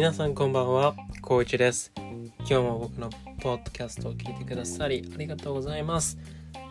[0.00, 1.92] 皆さんこんばんは、こういちです。
[2.38, 3.10] 今日も僕の
[3.42, 6.16] ポッドキャストを聞いてくださりありがとうございます。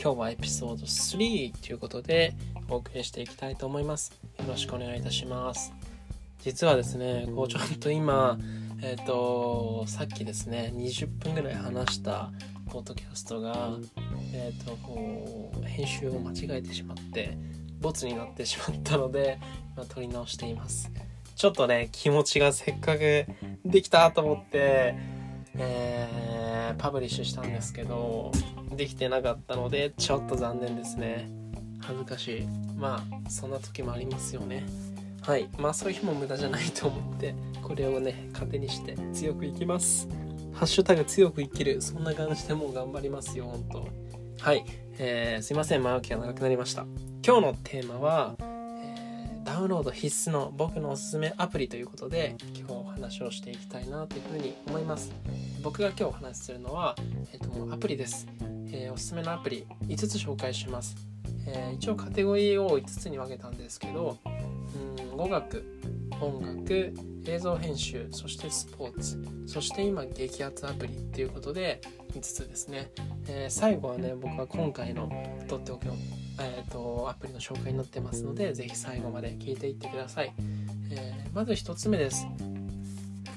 [0.02, 2.34] 今日はエピソード3ということで
[2.70, 4.20] お送りしていきたいと思います。
[4.40, 5.72] よろしくお願いいたします。
[6.40, 8.40] 実はですね、こうちょっと今、
[8.82, 12.32] えっ、と、さっきですね、20分ぐらい話した
[12.72, 13.78] ポッドキャストが、
[14.34, 17.38] えっ、と、こう編集を間違えてしまって、
[17.80, 19.40] ボツになってしまったので、
[19.76, 20.92] 今撮り直しています。
[21.40, 23.26] ちょっとね、気持ちがせっかく
[23.64, 24.94] できたと思って、
[25.56, 28.32] えーパブリッシュしたんですけど、
[28.76, 31.30] できてなかったので、ちょっと残念ですね。
[31.80, 32.48] 恥ずかしい。
[32.78, 34.66] まあ、そんな時もありますよね。
[35.22, 35.48] はい。
[35.58, 40.10] まあ、そういう日も無駄じゃないと思って、これをね、糧にして強くいきます。
[40.54, 41.82] ハッシュタグ強く生きる。
[41.82, 43.88] そんな感じでもう頑張りますよ、本当
[44.44, 44.66] はい。
[44.98, 46.86] えーすいません、前置きが長くなりました。
[47.26, 48.36] 今日のテーマは、
[49.62, 55.12] ウンロード必須の僕のおすすめアプリということで今日お話をしていきたいなというふうに思います。
[55.62, 56.96] 僕が今日お話しするのは、
[57.34, 58.28] えー、とアプリです、
[58.72, 60.96] えーおすすめのアプリ5つ紹介します、
[61.46, 64.18] えー一応カテゴリーを5つに分けたんですけど
[65.10, 65.66] うん語学
[66.22, 66.94] 音楽
[67.26, 71.82] 映像編集そしてスポーツそして今激アツアプリっていうことで
[72.14, 72.92] 5つですね、
[73.28, 75.12] えー最後はね僕は今回の
[75.48, 75.96] とっておきの
[76.40, 80.34] えー、とアプリの紹介になってますのでぜひ最後まで聞いていってください、
[80.92, 82.26] えーまず1つ目です、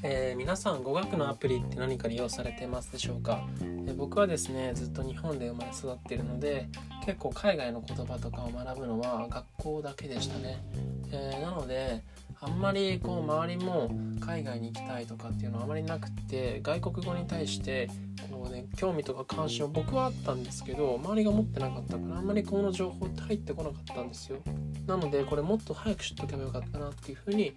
[0.03, 6.69] えー皆さん語学のアプリって何か利用されてますでしょうか、えー僕はですねずっと日本で生まれ育ってるので
[7.05, 10.65] 結構海外の言葉とかを学ぶのは学校だけでしたね、
[11.13, 12.03] えなので
[12.45, 17.89] あんまりこう周りも海外に行きたいとかっていうのはあまりなくて外国語に対して
[18.31, 18.32] こう
[18.77, 24.39] 興味とか関心は僕はあったんですけど周りが持ってなかったからあんまりこの情報って入ってこなかったんですよ。
[24.87, 27.55] なのでこれもっと早く知っとけばよかったなっていうふうに、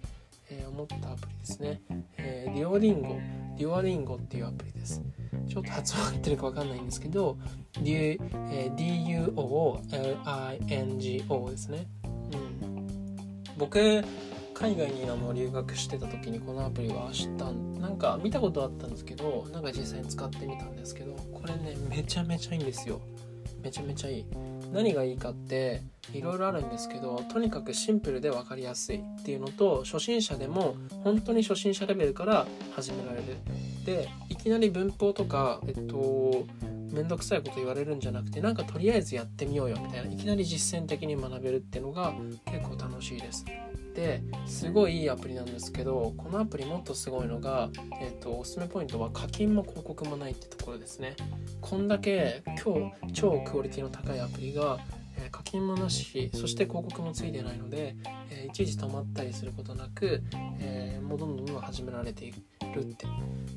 [0.50, 1.80] えー思ったアプリですね、
[2.18, 3.18] えー、デュオリンゴ。
[3.58, 5.02] デュオリンゴっていうアプリです。
[5.48, 7.36] ちょっと発音合ってるかわかんないんですけど、
[7.74, 9.20] DUOLINGO
[11.50, 12.86] ですね、うん、
[13.58, 14.04] 僕
[14.58, 23.00] 海外にあの留学してた時にこのアプリは知ったんなんか見たことあったんですけどなんか実際に使ってみたんですけどこれねめちゃめちゃいいんですよ。
[23.62, 24.26] めちゃめちゃいい。
[24.72, 30.74] 何がいいかっていろいろあるんですけどとにかくシンプルで分かりやすいっていうのと初心者でも
[31.04, 33.24] 本当に初心者レベルから始められる。
[33.84, 36.46] でいきなり文法とかえっと
[36.92, 42.14] めんどくさいこと言われるんじゃなくてなんかとりあえずやってみようよみたいないきなり実践的に学べるっていうのが
[42.46, 43.44] 結構楽しいです。
[43.96, 47.70] ですごいいいアプリなんですけどこのアプリもっとすごいのが、
[48.00, 51.16] えっとおすすめポイントは課金も広告もないってところですね。
[51.62, 57.96] こんだけ今日超クオリティの高いアプリが、えー課金もなしそして広告もついてないので、
[58.30, 60.22] えーいちいち止まったりすることなく、
[60.60, 63.06] えーもうどんどんどん始められているって、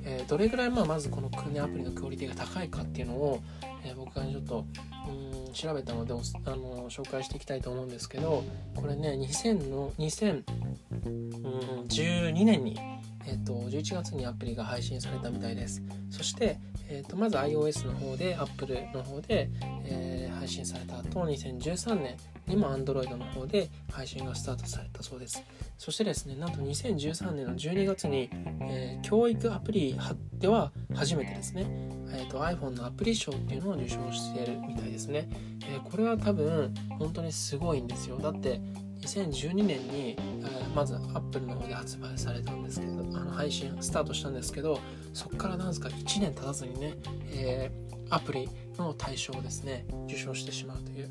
[0.04, 3.42] えーどれぐらいまあまずこのクネアプリのクオリティが高いかっていうのを、
[3.84, 4.66] えー僕がちょっと
[5.08, 8.44] うん調べたのであの紹介していきたいと思うんですけど
[8.76, 12.78] これね2000の2012年に、
[13.26, 15.82] えー、と11月にアプリが配信されたみたいです。
[16.10, 16.58] そして、
[16.90, 19.50] えー、とまず iOS の方で Apple の方で、
[19.86, 22.16] えー配信された後2013年
[22.48, 25.44] にも Android の方で配信がスタートされたそうです。
[25.78, 28.30] そしてですねなんと2013年の12月に、
[28.62, 29.98] えー教育アプリ
[30.34, 31.66] では初めてですね、
[32.12, 35.30] えー、と iPhone のアプリ賞っていうのを受賞しているみたいですね、
[35.70, 38.18] えーこれは多分本当にすごいんですよ。
[38.18, 38.62] だって
[39.02, 44.80] 2012年に、えーまず Apple の方で発売されたんですけどあの配信スタートしたんですけど
[45.14, 46.94] そこからなんですか1年経たずにね、
[47.34, 48.50] えーアプリ
[48.80, 51.10] の対象をですね受賞してしまうという、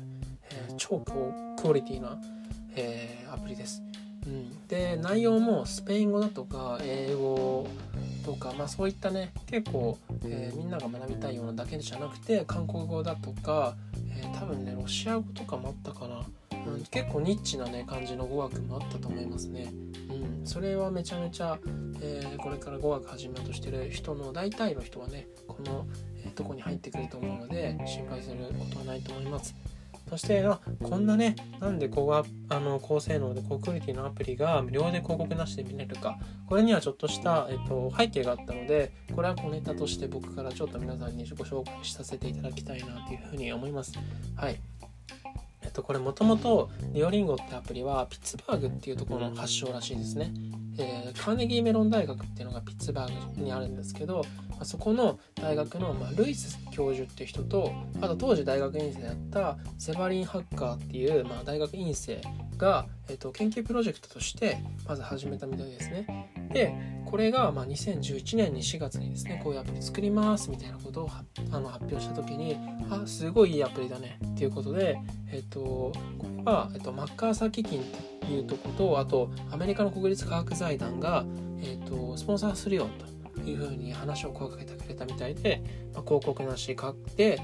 [0.51, 2.17] えー超高クオリティな、
[2.75, 3.81] えアプリです、
[4.25, 7.67] うん、で内容もスペイン語だとか英語
[8.25, 13.75] とか、まあ、そういったね結構、えみんなが学びたいようなだけじゃなくて韓国語だとか、
[14.11, 16.25] え多分ねロシア語とかもあったかな、
[16.69, 19.71] うん、結構ニッチなね感じの語学もあったと思いますね、
[20.09, 21.59] うん、それはめちゃめちゃ、
[22.01, 25.85] えーこれから語学始めようとしてる人の大体の人はねこの、
[26.23, 29.55] えーとこに入ってくると思うので心配することはないと思います。
[30.09, 36.17] そしてあこんなねなんで高があの高性能で高クオリティのアプリが無料で広告なしで見れるか。
[36.47, 43.93] これにはちょっとした、えっと、背景があったのでこれは小ネタとして僕からちょっと皆さんにご紹介させていただきたいなというふうに思います。
[44.35, 44.59] はい
[45.69, 50.33] えっと、これもともとディオリンゴってアプリはピッツバーグっていうところの発祥らしいですね、
[50.79, 57.71] えー、カーネギーメロン大学っていうのがピッツバーグにあるんですけど、まあ、そこの大学の、まあ、ルイス教授っていう人と
[58.01, 62.19] あと当時大学院生だったセバリン・ハッカーっていう、まあ、大学院生
[62.59, 66.29] が、えーと、研究プロジェクトとしてまず始めたみたいですね。
[66.53, 66.75] で
[67.05, 71.09] これがまあ2011年に4月にですねこういうアプリ作りますみたいなことを
[71.51, 72.57] あの発表した時に
[72.91, 74.99] あすごいいいアプリだねっていうことで、
[75.31, 75.93] えっ、とこ
[76.37, 77.83] れは、えっ、と、マッカーサー基金っ
[78.21, 81.25] ていうとことあとアメリカの国立科学財団が、
[81.63, 82.87] えっ、と、スポンサーするよ
[83.35, 85.63] というふうに話を声かけてくれたみたいで、
[85.93, 87.39] まあ、広告なし買って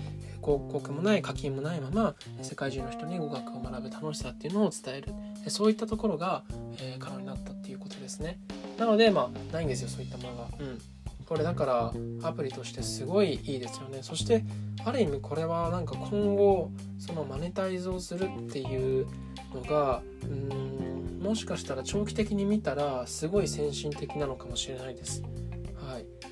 [0.46, 5.14] 広告もない課金もないまま世界中の人に語学を学ぶ楽しさっていうのを伝える
[5.50, 6.44] そういったところが、
[6.80, 8.40] えー、可能になったっていうことですね
[8.78, 10.80] なのでまあないんですよそういったものがうん
[11.26, 11.94] これだから
[12.28, 14.44] アプリとしてすごいいいですよねそして
[14.84, 16.70] ある意味これはなんか今後
[17.00, 19.08] そのマネタイズをするっていう
[19.54, 25.24] のがうんもしかしたら長期的に見たらすごい先進的なのかもしれないです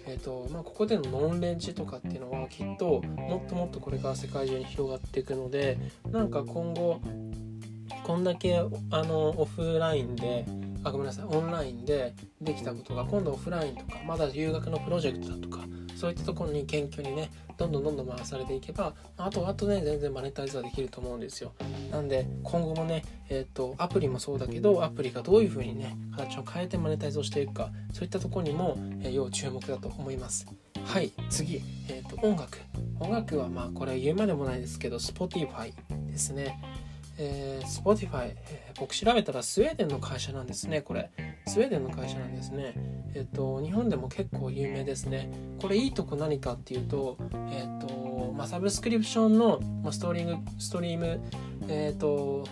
[0.06, 5.77] えーとまあ、ここでのノンレンジとかっていうのはきっともっともっとこれから世界中に広がっていくので
[6.12, 7.00] なんか今後
[8.03, 10.45] こんだけあのオフラインで
[10.83, 15.62] あごめんなさいオンラインでできたことが今度オフラインとかまだ留学のプロジェクトだとか
[16.03, 21.53] そういったところに研究にねどんどんどんどん回されていけばあとあとね全然マネタイズはできると思うんですよ
[21.91, 30.45] なんで今後もねえっ、ー、とアプリもそうだけどアプリがどういう風にね形を変えてマネタイズをしていくかそういったところにも、えー、要注目だと思います
[30.83, 32.57] はい次、えーと、と音楽
[32.99, 35.71] 音楽はまあこれ言うまでもないですけど Spotify
[36.11, 36.59] ですね
[37.17, 41.11] えー、Spotify、えー、僕調べたらスウェーデンの会社なんですね、これ。
[41.45, 42.73] スウェーデンの会社なんですね。
[43.15, 45.31] えっ、と、日本でも結構有名ですね。
[45.62, 47.18] これいいとこ何かっていうと、
[47.51, 51.19] えっ、と、まあ、サブスクリプションの、まあ、ストーリーム、ストリーム、
[51.68, 52.45] えっ、と、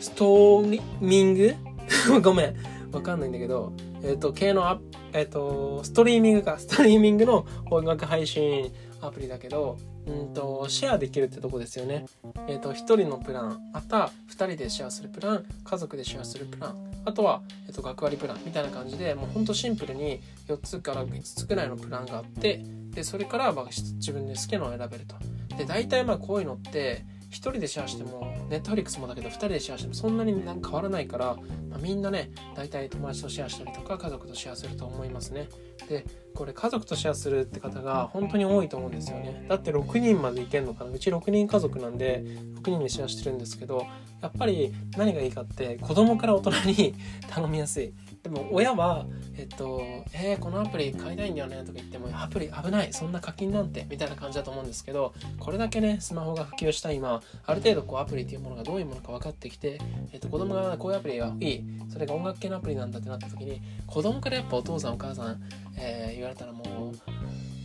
[0.00, 1.54] ストーミング？
[2.22, 2.54] ごめん。
[2.92, 4.78] わかんないんだけど、えっ、と、系のア
[5.12, 8.70] えっ、と、ストリーミングか、ストリーミングの音楽配信
[9.00, 12.06] アプリだけど、うんとシェアできるってとこですよね。
[12.48, 25.16] えっ、ー、と1人のプランまた2人でシェアするプラン家族でシェアするプランあとは、えー、と学割プランみたいな感じでもうほんとシンプルに4つから5つくらいのプランがあってでそれからまあ自分で好きなのを選べると。
[25.56, 31.36] で大体まあこういうのって1人でシェアしてもネットフリックスもだけど2人でシェアしてもそんなになんか変わらないから、
[31.68, 35.48] まあ、みんなね大体友達とシェアしたりとか家族とシェアすると思いますね。
[35.88, 36.04] で
[36.34, 39.44] これ家族とシェアするって方が本当に多いと思うんですよね。
[39.48, 40.90] だって6人までいけんのかな？
[40.90, 42.24] うち6人家族なんで
[42.62, 43.86] 6人でシェアしてるんですけど
[44.22, 46.94] やっぱり何がいいかって子供から大人に
[47.28, 47.92] 頼みやすい。
[48.22, 49.06] でも親は
[49.36, 49.80] えっと
[50.12, 59.80] 「えー、このアプリ買いたいんだよね」とか言っても「アプリ危ないそんな課金なんて」みたいな感じだと思うんですけどこれだけねスマホが普及した今ある程度こうアプリっていうものがどういうものか分かってきて、
[60.12, 65.42] えっと、子供がこういうアプリがいいそれが音楽系のアプリなんだってなった時に子供からやっぱお父さんお母さん、
[65.76, 67.12] えー、言われたらもう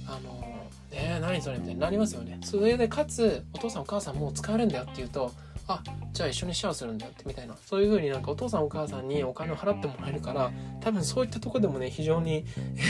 [0.07, 0.53] あの
[0.95, 2.39] えー、何それみたいになりますよね。
[2.43, 5.31] それでかつお父さんお母さんもう使えるんだよっていうと
[5.67, 5.81] あ
[6.11, 7.55] じゃあ一緒にシェアするんだよってみたいな。
[7.65, 10.51] そういう風になんかお父さんお母さんにお金を払ってもらえるから
[10.81, 12.45] 多分そういったとこでもね非常に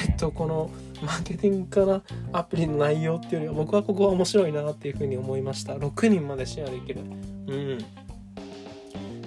[0.07, 0.71] えっとこの
[1.01, 5.73] マーケティングからアプリの内容っていうよりは僕はここは面白いなっていう風に思いました。
[5.73, 7.01] 6人までシェアできる。
[7.01, 7.77] うん。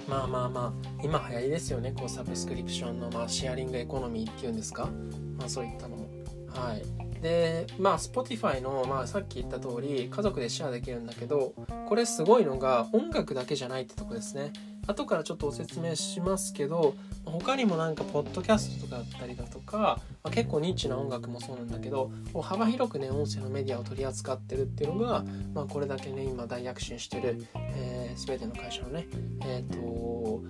[0.09, 1.93] まあまあまあ今流行りですよね。
[1.97, 4.89] こうサブスクリプションの、まあ、シェアリングエコノミーっていうんですか？
[5.37, 6.05] まあそういったのも。
[6.47, 6.83] はい。
[7.21, 11.53] でまあ Spotify の、まあ、さっき言った通り家族でシェアできるんだけど
[11.87, 14.51] これすごいのが音楽だけじゃないってとこですね。
[14.87, 16.95] 後からちょっとお説明しますけど
[17.25, 22.09] 他にもなんかポッドキャストとかだったりだとか、まあ、結構ニッチな音楽もそうなんだけど
[22.41, 27.45] 幅広くね音声のメディアを取り扱ってるっていうのが、まあ、これだけね今大躍進してる、
[27.75, 29.07] えー、全ての会社のね
[29.41, 30.41] えっ、ー、と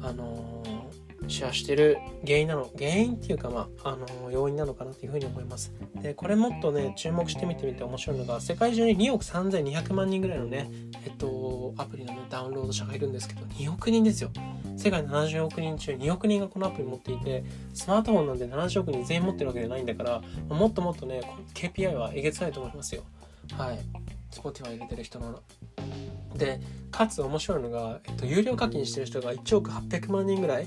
[0.00, 5.72] あのーシェアしてる原因なの原因っていうかまああの要因なのかなっていうふうに思います。
[6.00, 10.70] でこれもっとね注目してみてみて面白いのが世界中に2億3200万人ぐらいのね
[11.04, 14.30] えっとアプリのねダウンロード者がいるんですけど2億人ですよ。
[14.76, 21.20] 世界70億人中2億人がこのアプリ持っていてスマートフォンなんで70億人全員持ってるわけじゃないんだからもっともっとね
[21.54, 23.02] KPI はえげつないと思いますよ。
[23.56, 23.78] はい。
[24.30, 25.40] Spotify 入れてる人の。
[26.36, 26.60] で
[26.90, 30.66] かつ面白いのが、えっと、有料課金してる人が1億800万人ぐらい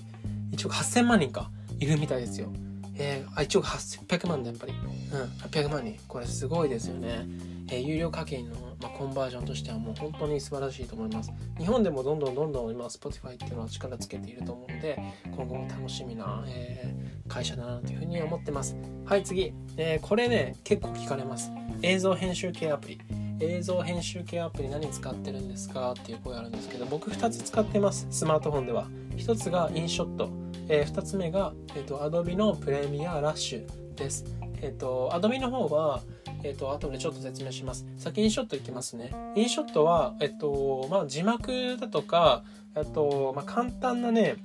[0.55, 2.51] 1億8000万人かいるみたいですよ。
[2.97, 4.74] えー、あ1億800万だやっぱり。
[4.74, 5.97] うん、800万人。
[6.07, 7.27] これすごいですよね。
[7.69, 11.31] えー、有料課金の、まあ、コンバージョンとしてはもう本当に素晴らしいと思います。
[11.57, 18.77] 日本でもどんどんどんどん今 Spotify っていうのは力つけていると思うので、今後も楽しみな、えー、会社だなというふうに思ってます。
[19.05, 19.53] はい、次。
[19.77, 21.51] えー、これね、結構聞かれます。
[21.81, 23.25] 映像編集系アプリ。
[23.41, 30.29] 映像編集系アプリ何使ってるんですかっていう声あるんですけど僕2つ使ってますスマートフォンでは1つがインショット
[30.67, 34.25] えー、2つ目が、えーと、Adobe のプレミアラッシュです。
[34.62, 36.01] えっ、ー、と Adobe の方は
[36.45, 37.88] えっ、と、後でちょっと説明します。
[37.98, 39.12] 先にショットいきますね。
[39.36, 42.43] インショットは、えっと、まあ、字幕だとか、
[42.75, 44.36] えっと、まあ、簡単なね、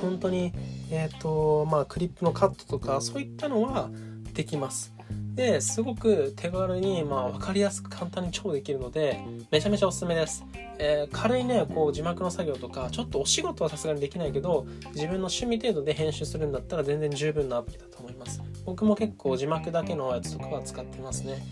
[0.00, 0.52] 本当に、
[0.92, 3.90] えっと、まあ、クリップのカットとか、そういったのは
[4.32, 4.91] できます。
[5.34, 9.18] ですごく手軽に、まあ、分かりやすく簡単に超できるので
[9.50, 10.44] めちゃめちゃおすすめです、
[10.78, 18.42] えー、軽いねこう字幕の作業とかちょっとお仕事はさすがにできないけど自分の趣味程度で編集するんだったら全然十分なアプリだと思います。
[18.64, 21.42] 僕も結構字幕だけのやつとかは使ってますね。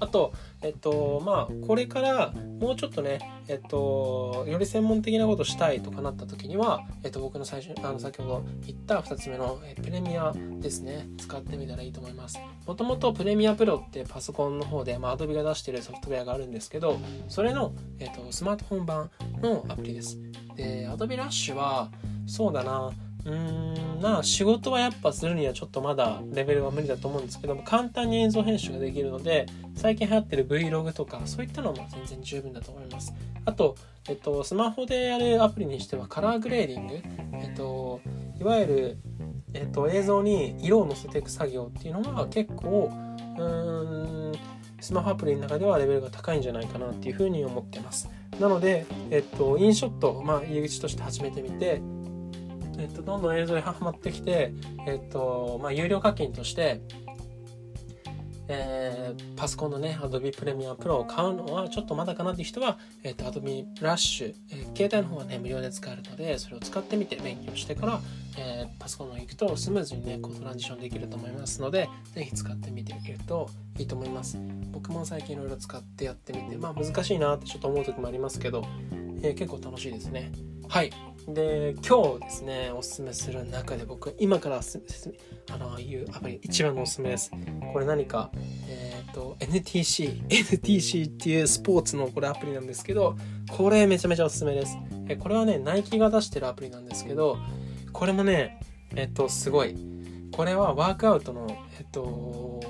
[0.00, 12.38] あと、えっと、まあ、これからもうちょっとね、えっと、より専門的なことしたいとかなった時には、えっと、僕の最初、あの、先ほど言った2つ目の、えプレミアですね、使ってみたらいいと思います。
[12.66, 19.10] もともとプレミアプロってパソコンの方で、まあ、Adobe が出してるソフトウェアがあるんですけど、それの、えっと、スマートフォン版
[19.42, 20.18] のアプリです。
[20.56, 21.90] で、Adobe Rush は、
[22.26, 22.92] そうだな、
[23.24, 33.12] うーんな仕事はやっぱするにはちょっとまだレベルは無理だと思うんですけども簡単に映像編集ができるので最近流行ってる Vlog とかそういったのも全然十分だと思います。
[33.44, 33.74] あと、
[34.08, 37.02] えっと、スマホでやるアプリにしてはカラーグレーディング、
[37.34, 38.00] えっと、
[38.38, 38.98] いわゆる、
[39.54, 42.90] えっと、映像に色を乗せていく作業っていうのが結構
[43.38, 44.32] うん
[44.80, 51.82] スマホアプリの中ではレベルが高いんじゃないかなっていうふうに思ってますなので、えっと、インショット、まあ、入り口として始めてみて
[52.80, 54.54] えっと、どんどん映像にはまってきて、
[54.86, 56.80] えっとまあ、有料課金として、
[58.48, 68.00] えー、パソコンのね Adobe Premiere Pro を買うのはちょっとまだかなっていう人は、えっと、Adobe Rush、えー、携帯の方はね無料で使えるのでそれを使ってみて勉強してから、
[68.38, 74.38] えー、パソコンの方行くとスムーズにねこうトランジションできると思いますのでぜひ使ってみてみるといいと思います。
[74.72, 78.64] 僕も最近いろいろ使ってやってみてまあ難しいなってちょっと思う時もありますけど、
[79.22, 80.32] え結構楽しいですね。
[80.70, 80.92] はい。
[81.26, 85.12] で今日ですねおすすめする中で僕今からすす
[85.52, 87.32] あのいうアプリ一番のおすすめです。
[87.72, 88.30] これ何か
[88.68, 93.16] えっ、ー、と NTC NTC っていうスポーツのこれアプリなんですけど
[93.50, 94.78] これめちゃめちゃおすすめです。
[95.08, 97.36] えこれはねナイキが出してるアプリなんですけど
[97.92, 98.60] これもね
[98.94, 99.74] えっ、ー、とすごい。
[100.30, 101.48] これはワークアウトの
[101.80, 102.60] えっ、ー、と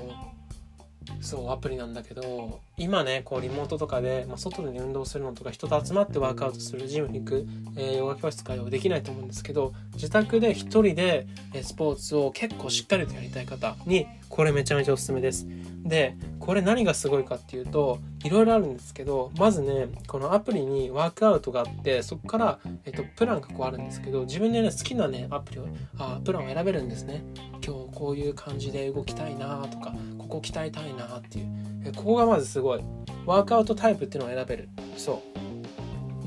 [1.21, 15.47] そうアプリなんだけど今ねこうリモートとかで、まあ、外で、ね運動するのとか人と集まってワークアウトするジムに行く、えー、ヨガ教室会話できないと思うんですけど自宅で一人で、えスポーツを結構しっかりとやりたい方にこれめちゃめちゃおすすめです。
[15.83, 27.23] でこれ何がすごいかっていうといろいろあるんですけどまずねこのアプリにワークアウトがあってそこから、えっと、プランがこうあるんですけど自分でね好きなねアプリをあプランを選べるんですね
[27.65, 31.47] 今日こういう感じで動きたいなとかここ鍛えたいなっていう
[31.85, 32.83] えここがまずすごい
[33.25, 35.21] ワークアウトタイプっていうのを選べるそ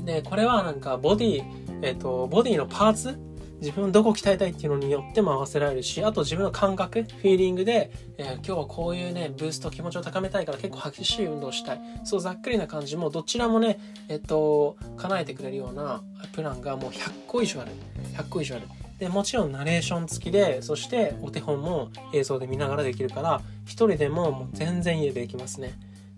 [0.03, 1.43] うでこれはなんかボディ
[1.81, 3.19] えっとボディのパーツ？
[3.61, 11.81] 自分どこ鍛えたいっていうのによっても合わせられるし、あと自分の感覚、フィーリングで、えー、今日はこういうね、ブースト気持ちを高めたいから結構激しい運動したい。
[12.03, 17.71] そうざっくりな感じもどちらもね、えっと、叶えてくれるようなプランがもう100個以上ある。
[18.15, 18.67] 100個以上ある。
[18.99, 25.73] で、もちろんナレーション付きで、そしてお手本も映像で見ながらできるから、一人でももう全然家でできますね。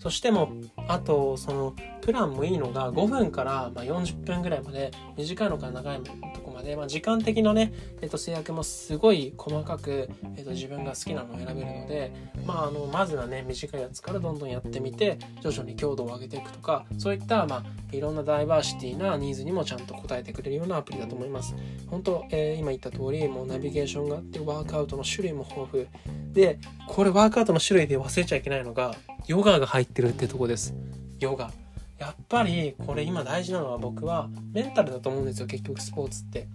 [0.07, 0.49] としても
[0.87, 12.13] あとそのプランもいいのが5分からま40分ぐらいまで短いのか長いとこまで、まあ、時間的なね、えっと、制約もすごい細かく、えっと、自分が好きなのを選べるので、
[12.45, 21.55] まあ、あのまずはね短いやつからどんどんやってみて徐々に強度を上げていくとかそういった、まあ、いろんなダイバーシティなニーズにもちゃんと応えてくれるようなアプリだと思います。
[21.87, 25.87] 本当、えー、今言った通りもうナビゲーションがあってワークアウトの種類も豊富
[26.33, 28.95] でこれワークアウトの種類で忘れちゃいけないのが
[29.27, 30.73] ヨガが入ってるってとこです
[31.19, 31.51] ヨガ
[31.97, 36.47] やっぱりこれ今大事なのは僕はメンタルだと思うんですよ結局スポーツって。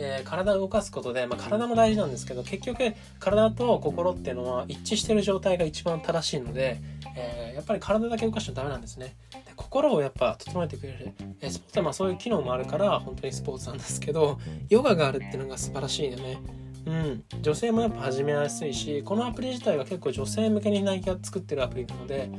[0.00, 6.80] えー、体を動かすことで、まあ、体も大事なんですけど結局体と心っていうのは一致してる状態が一番正しいので、
[7.16, 9.16] えー、やっぱり体だけ動かしちゃダメなんですね。
[9.32, 16.38] で心をやっぱ整えてくれる、えー、スポーツはまあそういう機能もあるから本当にスポーツなんですけどヨガがあるっていうのが素晴らしいよね。
[16.86, 22.30] うん、女性もやっぱ始めやすいしこのアプリ自体は結構女性向けにナイキが作ってるアプリなので、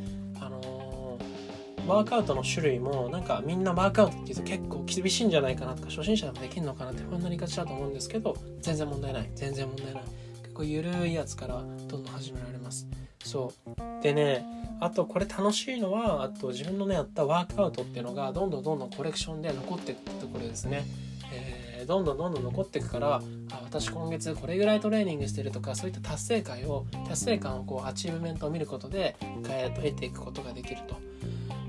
[1.89, 9.31] ワークアウトの種類もなんかみんなワークアウトっていうと結構厳しいんじゃないかなとか初心者でもできるのかなって不安になりがちだと思うんですけど全然問題ない。
[9.35, 10.03] 全然問題ない。
[10.43, 12.87] 結構ゆるいやつからどんどん始められます。
[13.23, 14.03] そう。
[14.03, 14.45] でね
[14.79, 20.85] あとこれ楽しいのはあと自分のねやったワークアウトっていうのがどんどんどんどんコレクションで残っていくってところですね。
[21.31, 23.21] えー、どんどんどんどん残っていくからあ
[23.63, 29.15] 私今月これぐらいトレーニングしてるとかそういった達成感を達成感をこう achievement を見ることで、
[29.49, 31.08] えー、と得ていくことができると。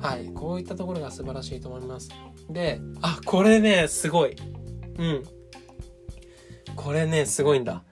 [0.00, 2.10] はい、こういったところが素晴らしいと思います。
[2.48, 4.36] で、あ、これね、すごい。
[4.98, 5.22] うん。
[6.80, 7.82] これねすごいんだ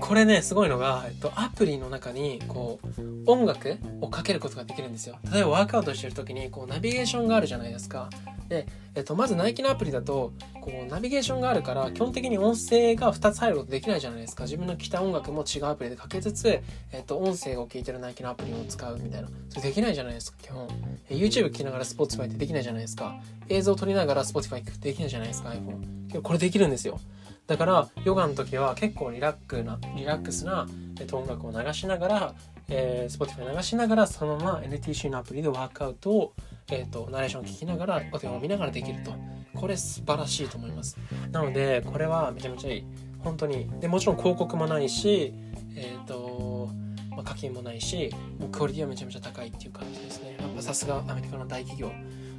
[0.00, 5.16] これねすごいのが、えっと、アプリの中にこう音楽をかけることができるんですよ。
[5.32, 8.08] 例えばワークアウトしてる時にこうナビゲーションがあるじゃないですか。
[8.48, 14.44] で、えっと、まずナイキのアプリだとこうナビゲーションがあるから基本的に音声が2つ入ることできないじゃないですか。
[14.44, 16.60] 自分の着た音楽も違うアプリでかけつつ、
[16.92, 19.28] えっと、音声を聞いてるナイキのアプリを使うみたいな。
[19.48, 20.68] それできないじゃないですか基本。
[21.10, 23.16] YouTube 聞きながら Spotify ってできないじゃないですか。
[23.48, 27.00] 映像を撮りながら Spotify 聞くってできないじゃないですか iPhone これできるんですよ。
[27.46, 30.66] だからヨガの時は結構リラックなリラックスな、
[31.00, 32.34] え、音楽を流しながら、
[32.68, 36.32] えー、Spotify 流しながらそのまま NTC のアプリでワークアウトを、
[36.70, 39.12] えっと、ナレーションを聞きながらお手本を見ながらできると。
[39.54, 40.98] これ素晴らしいと思います。
[41.32, 42.84] なのでこれはめちゃめちゃいい。
[43.20, 43.70] 本当に。
[43.80, 45.32] でもちろん広告もないし
[45.74, 46.68] えっ、ー、と、
[47.10, 48.12] ま、課金もないし
[48.52, 50.36] クオリティはめちゃめちゃ高いっていう感じですね。
[50.38, 51.90] やっぱさすがアメリカの大企業。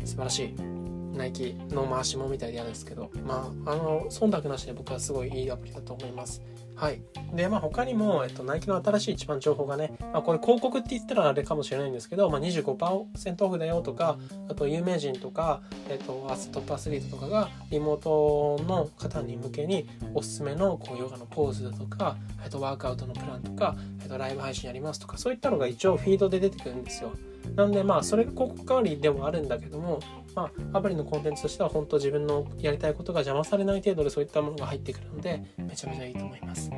[0.05, 0.96] 素晴らしい。
[1.17, 6.41] ナイキの回しもみたいで嫌ですけど、まあ、あの、忖度なしで僕はすごいいいアプリだと思います。
[6.75, 7.01] はい。
[7.33, 27.11] で、まあ、他にも、えっと、ナイキの新しい一番情報がね、まあ、これ広告って言ったらあれかもしれないんですけど、まあ、25%オフだよとか、あと有名人とか、えっと、トップアスリートとかがリモートの方に向けにおすすめのこうヨガのポーズだとか、えっと、ワークアウトのプランとか、えっと、ライブ配信やりますとか、そういったのが一応フィードで出てくるんですよ。
[27.55, 29.99] なんでまあそれが広告代わりでもあるんだけども、
[30.37, 36.69] まあ、アプリのコンテンツとしては本当自分のやりたいことが邪魔されない程度でそういったものが入ってくるのでめちゃめちゃいいと思います。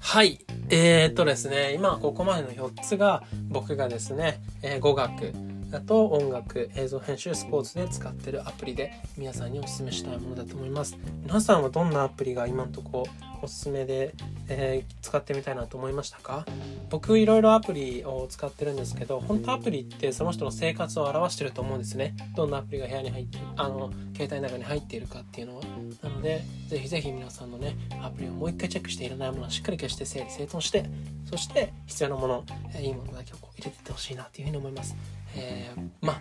[0.00, 0.40] はい。
[0.68, 5.32] えー、っとですね、今ここまでの4つが僕がですね、えー、語学、
[5.70, 10.98] だと音楽、映像編集、スポーツで使ってるアプリで皆さんにお勧めしたいものだと思います。
[11.22, 13.06] 皆さんはどんなアプリが今んとこ
[13.40, 14.12] おすすめで、
[14.48, 16.44] えー、使ってみたいなと思いましたか？
[16.90, 22.16] 僕いろいろアプリを使ってるんですけど本当アプリってその人の生活を表してると思うんですね。
[22.36, 25.62] どんなアプリが部屋に入ってあの携帯の中に入っているかっていうのは。
[26.02, 30.84] なのでぜひぜひ皆さんのねアプリをもう一回チェックしていらないものはしっかり消して整理整頓して
[31.24, 34.96] そして必要なもの、えいいものだけをこう入れていってほしいなっていうふうに思います。
[35.36, 36.20] えー、ま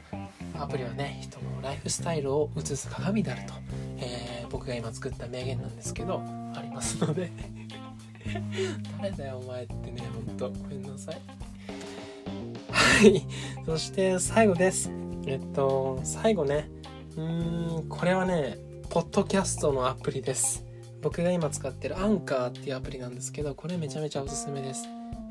[0.55, 3.53] あアプリはね人のライフスタイルを映す鏡であると、
[3.97, 6.21] えー、僕が今作った名言なんですけど
[6.55, 7.31] ありますので。
[9.01, 11.21] 誰だよお前ってねほんとごめんなさい。
[12.71, 13.25] はい。
[13.65, 14.91] そして最後です。
[15.25, 16.69] えっと最後ね。
[17.15, 18.57] うーんこれはね
[18.89, 20.65] ポッドキャストのアプリです。
[21.01, 24.83] 僕が今使ってるアンカーっていうアプリなんですけどこれめちゃめちゃおすすめです。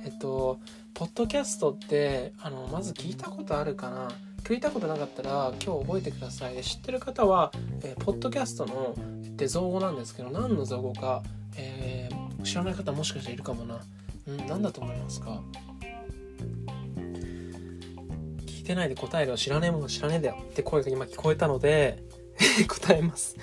[0.04, 0.58] えっと
[0.98, 4.08] ポッドキャストってあのまず聞いたことあるかな？
[4.42, 6.60] 聞いたことなかったら今日覚えてください。
[6.64, 7.52] 知ってる方は、
[7.84, 8.96] えー、ポッドキャストの
[9.36, 11.22] で造語なんですけど何の造語か、
[11.56, 13.80] えー、知らない方もしかしたらいるかもな。
[14.26, 15.40] うん何だと思いますか？
[18.46, 22.02] 聞いてないで答えるよ知らねえもの知らねえだよって声が今聞こえたので
[22.68, 23.36] 答えます。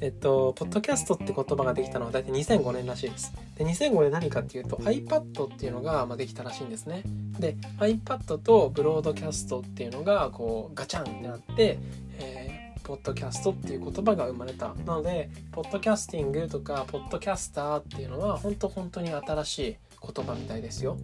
[0.00, 3.32] えっと、ポッドキャストって言葉ができたのは大体2005年らしいです。
[3.56, 7.02] で、2005年何かっていうと iPad っていうのが、ま、できたらしいんですね。
[7.38, 11.78] で、iPad とブロードキャストっていうのがこうガチャンってなって、
[12.18, 14.74] えー、ポッドキャストっていう言葉が生まれた。
[14.86, 20.96] なので、ポッドキャスティングとか、ポッドキャスターっていうのは本当本当に新しい言葉みたいですよ。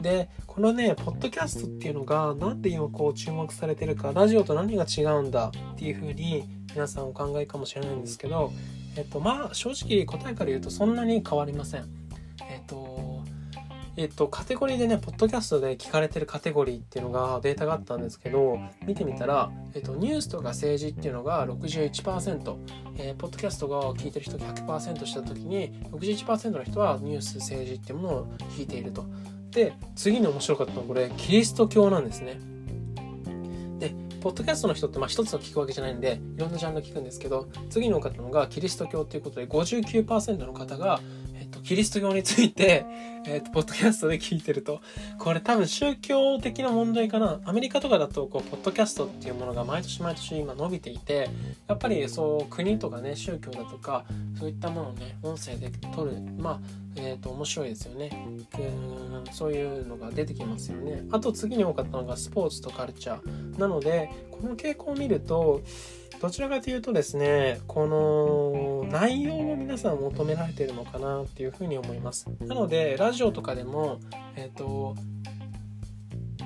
[0.00, 6.44] でこのねポッドキャストっていうのが何で今こう注目されてるかラジオと何が違うんだっていうふうに
[6.76, 8.52] 皆さんお考えかもしれないんですけど、
[8.98, 11.86] えっと、まあ正直答えから言うとそんなに変わりません。
[12.50, 13.24] えっと
[13.96, 22.56] えっと、カテゴリーでね、ポッドキャストで聞かれてるカテゴリーっていうのがデータがあったんですけど、見てみたら、えっと、ニュースとか政治っていうのが61%、
[22.98, 29.06] えー、ポッドキャストが聞いてる人100%した時に、61%の人はニュース、政治っていうものを聞いていると。
[29.50, 32.38] で、次に面白かったのはこれ、キリスト教なんですね。
[34.20, 41.00] ポッドキャストの人ってまあ一つを聞くわけじゃないんでいろんなジャンル聞くんですけど次に多かったのがキリスト教ということで59%の方が、
[41.66, 42.86] キリスト教について、
[43.26, 44.80] えっと、ポッドキャストで聞いてると。
[45.18, 47.40] これ多分宗教的な問題かな。
[47.44, 51.28] アメリカとかだとこうポッドキャストっていうものが毎年毎年今伸びていて
[51.66, 54.04] やっぱりそう国とかね宗教だとか
[54.38, 56.12] そういったものをね音声で撮る。
[56.38, 56.60] まあ
[56.98, 58.10] えーと、面白いですよね。
[58.26, 58.36] うん
[59.32, 61.02] そういうのが出てきますよね。
[61.10, 63.58] あと次に多かったのがスポーツとカルチャー。
[63.58, 65.62] なのでこの傾向を見ると
[66.20, 72.26] どちらかというとですねこの内容を皆さん求められてるのかなっていうふうに思います。
[72.40, 74.00] なのでラジオとかでも
[74.34, 74.96] えっ、ー、と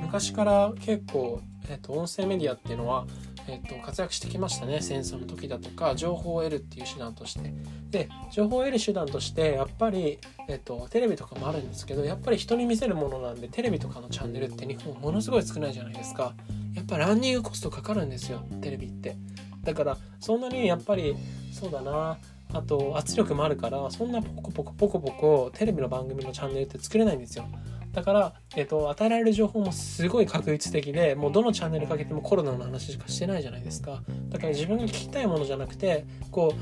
[0.00, 3.06] 昔から結構、えーと音声メディアっていうのは
[3.50, 4.80] えっと、活躍してきましたね。
[4.80, 7.52] 戦争の時だとか情報を得るっていう手段として。
[7.90, 16.34] で情報を得る手段としてやっぱり、えっと、テレビとかもあるんですけどやっぱり人に見せるものなんでテレビとかのチャンネルって日本ものすごい少ないじゃないですか。
[16.74, 19.16] やっぱランニングコストかかるんですよテレビって。
[19.62, 21.14] だからそんなにやっぱり
[21.52, 22.18] そうだな。
[22.52, 27.44] あと圧力もあるからそんなポコポコポコポコテレビの番組のチャンネルって作れないんですよ。
[27.92, 34.02] だから、えっと、与えられる情報もすごい確率的でもうどのチャンネルかけてもコロナの話しかしてないじゃないですか。
[34.28, 36.54] だから自分が聞きたいものじゃなくてこ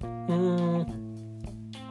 [0.00, 0.86] ううん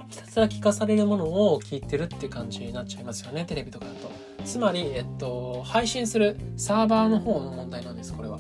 [0.09, 4.11] ひたすら聞かされるものを聞いてるって感じになっちゃいますよねテレビとかだと。
[4.45, 8.39] つまり、えっと、配信するサーバーの方の問題なんですこれは。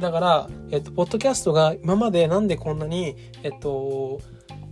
[0.00, 4.20] だから、えっと、ポッドキャストが今までなんでこんなに、えっと、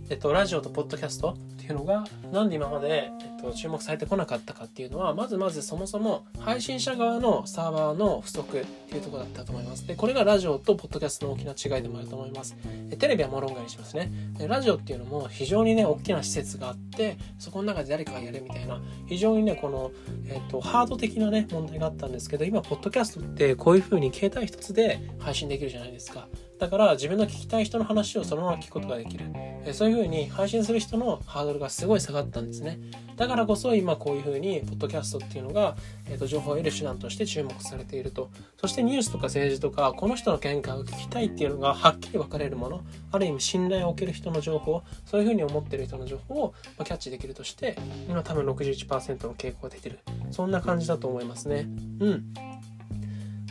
[0.09, 1.35] えっと、ラジオとポッドキャスト
[1.73, 9.87] いうのがなんで今まで、えっと、注目されてこなかったかっていうのはまずまずそもそも配信者側のサーバーの不足っていうところだったと思います。
[9.87, 12.55] でこれがラジオとポッドキャストの大きな違いでもあると思います。
[12.97, 14.11] テレビはもろんがにしますね。
[14.37, 19.91] でラジオっていうのも非常にね大きな施設があってそこの中で誰かがやるみたいな非常にねこの、
[20.27, 26.27] えっと、ハード的なね問題があったんですけど今ポッドキャストってこういう風に携帯一つで配信できるじゃないですか。
[26.59, 29.25] だから自分の聞きたい人の話をそのまま聞くことができる。
[29.65, 32.79] えそういうふうに配信する人のハードルがすごい下がったんですね。
[33.15, 35.75] だからこそ今こういうふうに、ポッドキャストっていうのが、
[36.07, 38.29] えーと、情報を得る手段として注目されていると。
[38.59, 49.99] そしてニュースとか政治とか、この人の見解を聞きたいっていうのがはっきり分かれるもの、ある意味信頼を受ける人の情報、そういうふうに思ってる人の情報をキャッチできるとして、今多分61%の傾向が出てる。
[50.31, 51.67] そんな感じだと思いますね。
[51.99, 52.33] うん。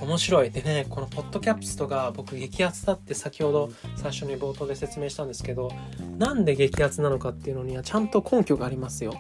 [0.00, 0.50] 面白い。
[0.50, 5.70] でね、このポッドキャストが僕激アツだって先ほど最初に冒頭で説明したんですけど、
[6.18, 9.14] なんで激アツなのかっていうのにはちゃんと根拠がありますよ。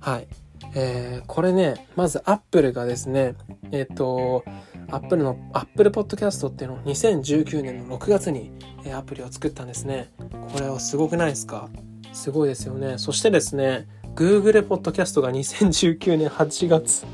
[0.00, 0.28] はい。
[0.74, 3.34] えー、これね、まずアップルがですね、
[3.72, 4.44] えっ、ー、と、
[4.90, 8.52] アップルの、アップルポッドキャストっていうのを2019年の6月に、
[8.84, 10.10] えアプリを作ったんですね。
[10.52, 11.68] これはすごくないですか？
[12.12, 12.98] すごいですよね。
[12.98, 17.04] そしてですね、Google ポッドキャストが2019年8月。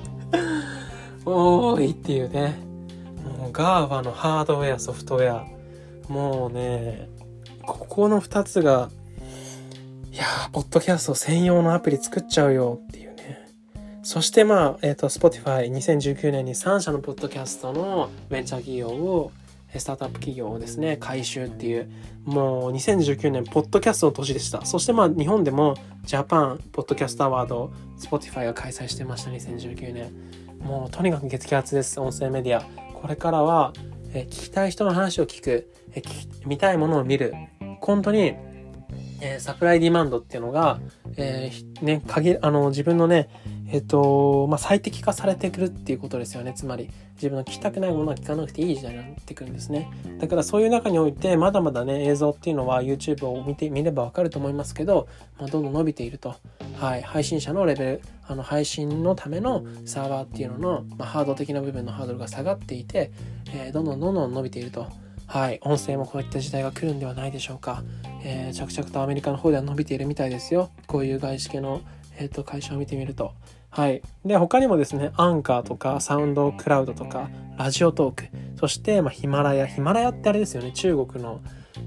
[1.24, 2.65] おーいっていうね。
[3.46, 5.46] もう GABA のハードウェア、ソフトウェア。
[6.08, 7.08] もうね、
[7.62, 8.90] ここの2つが、
[10.10, 13.46] いや、ポッドキャスト専用のアプリ作っちゃうよっていうね。
[14.02, 19.30] そしてまあ、えっ、ー、と、Spotify、2019年に3社のポッドキャストのベンチャー企業を、
[19.76, 21.88] スタートアップ企業をですね、回収っていう、
[22.24, 24.64] もう2019年、ポッドキャストの年でした。
[24.66, 30.12] そしてまあ、日本でも、ジャパンポッドキャストアワード、Spotify が開催してました、2019年。
[30.60, 32.85] もう、とにかく激アツです、音声メディア。
[33.00, 33.72] これからは、
[34.14, 36.02] え聞きたい人の話を聞く、え
[36.46, 37.34] 見たいものを見る。
[37.80, 38.34] 本当に、
[39.20, 40.80] え、サプライディマンドっていうのが、
[41.16, 43.28] えー、ね、限あの、自分のね、
[43.70, 46.54] えっ、ー、と、まあ、最適化されてくるっていうことですよね。
[46.54, 49.90] つまり、自分の聞きたくないものは聞かなくていい時代になってくるんですね。
[50.18, 56.36] だからそういう中において、まだまだね、映像っていうのは YouTube を見てみればわかると思いますけど、まあ、どんどん伸びていると。
[56.78, 57.02] はい。
[57.02, 63.10] 配信者のレベル、あの、配信のためのサーバーっていうのの、まあ、ハード的な部分のハードルが下がっていて、
[63.54, 64.86] えー、どんどんどんどん伸びていると。
[65.26, 65.58] はい。
[65.62, 67.82] 音声もこういった時代が来るんではないでしょうか。
[68.22, 70.70] えー、着々とアメリカの方では伸びているみたいですよ。
[70.86, 71.80] こういう外資系の、
[72.18, 73.32] えーと、会社を見てみると。
[73.76, 74.00] はい。
[74.24, 78.24] で、他にもですね、アンカーとか、サウンドクラウドとか、ラジオトーク、
[78.58, 79.66] そして、まあ、ヒマラヤ。
[79.66, 81.42] ヒマラヤってあれですよね、中国の、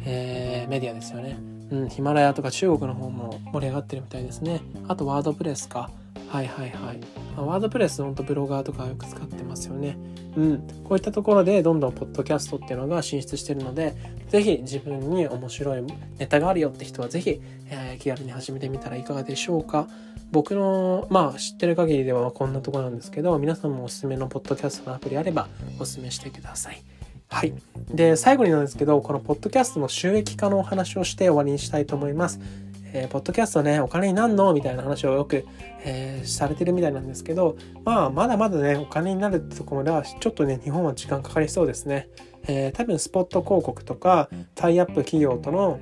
[0.06, 1.40] えー、メディアですよね。
[1.72, 4.62] うん、ヒマラヤとか中国の方も盛り上がってるみたいですね。
[4.88, 5.90] あと、ワードプレスか。
[6.28, 7.00] はいはいはい。
[7.44, 9.98] ワードプレス、ほんとブロガーとかよく使ってますよね。
[10.36, 10.58] うん。
[10.84, 13.96] こういったところでどんどんポッドキャストっていうのが進出してるので、
[14.30, 15.84] ぜひ自分に面白い
[16.18, 19.88] ネタがあるよって人はぜひ、えー、気軽に始めてみたらいかがでしょうか。
[20.32, 25.48] 僕の、まあ知ってる限りではこんなとこなんですけど、皆さんもおすすめのポッドキャストのアプリあれば
[25.80, 26.82] おすすめしてください。
[27.28, 27.54] はい。
[27.94, 32.40] で、最後になんですけど、このポッドキャストの収益化のお話をして終わりにしたいと思います。
[32.94, 34.54] えー、ポッドキャストね、お金になんの？
[34.54, 35.46] みたいな話をよく、
[35.84, 42.10] えー、されてるみたいなんですけど、まあ、まだまだね、お金になるってところでは、ちょっとね、日本は時間かかりそうですね。
[42.48, 45.80] えー、多分、スポット広告とか、タイアップ企業との、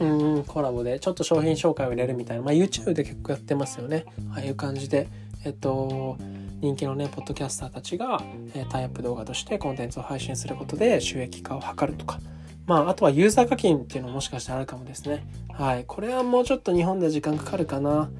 [0.00, 4.04] うん、コラボで、ちょっと商品紹介を入れるみたいな、まあ、YouTube で結構やってますよね。
[4.32, 5.08] ああいう感じで、
[5.44, 6.16] えっと、
[6.60, 8.22] 人気のね、ポッドキャスターたちが、
[8.54, 12.18] えタイアップ動画としてコンテンツを配信することで収益化を図るとか、
[12.66, 15.26] まあ、あとはユーザー課金っていうのももしかしたらあるかもですね。
[15.52, 15.84] はい。
[15.86, 18.10] これはもうちょっと日本で時間かかるかな。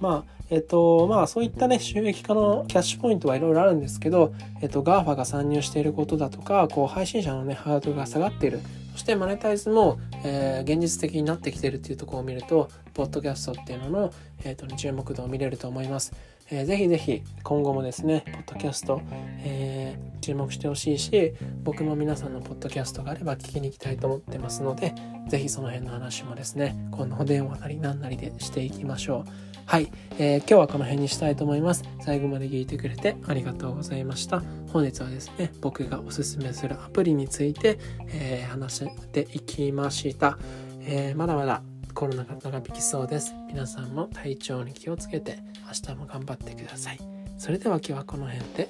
[0.00, 4.32] まあ、えっと、まあ、そういったね、収益化のキャッシュポイントはいろいろあるんですけど、
[4.62, 8.60] えっと、GAFA が参入していることだとか、こう、配信者のね、ハードルが下がっている。
[8.92, 14.12] そして、マネタイズも、えー、現実的になってきているっていうところを見ると、ポッドキャストっていうのの、
[14.44, 16.12] えっと、注目度を見れると思います。
[16.50, 19.00] えー、ぜひぜひ今後もですね、ポッドキャスト、
[19.44, 21.32] えー、注目してほしいし、
[21.62, 24.92] 僕も皆さんのポッドキャストがあれば聞きに行きたいと思ってますので、
[25.28, 29.30] ぜひその辺の話もですね、このお電話なりなんなりでしていきましょう。
[29.66, 31.84] はい、えー、今日はこの辺にしたいと思います。
[32.00, 34.42] 最後まで聞いてくれてありがとうございました。
[34.72, 40.36] 本日はですね、僕がおすすめするアプリについて、えー、話していきました。
[40.80, 43.34] えー、まだまだコロナが長引きそうです。
[43.48, 46.98] 皆さんも体調に気をつけて明日も頑張ってください。
[47.38, 48.68] それでは今日はこの辺で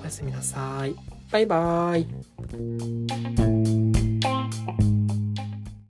[0.00, 0.94] おやすみなさい。
[1.30, 3.87] バイバーイ。